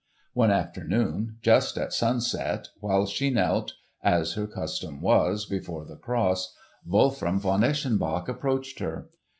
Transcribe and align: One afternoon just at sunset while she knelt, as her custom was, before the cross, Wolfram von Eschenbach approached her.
One 0.33 0.49
afternoon 0.49 1.37
just 1.43 1.77
at 1.77 1.93
sunset 1.93 2.69
while 2.79 3.05
she 3.05 3.29
knelt, 3.29 3.73
as 4.01 4.33
her 4.33 4.47
custom 4.47 4.99
was, 4.99 5.45
before 5.45 5.85
the 5.85 5.95
cross, 5.95 6.55
Wolfram 6.83 7.39
von 7.39 7.61
Eschenbach 7.63 8.27
approached 8.27 8.79
her. 8.79 9.09